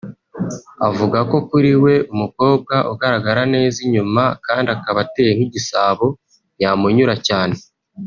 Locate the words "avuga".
0.87-1.19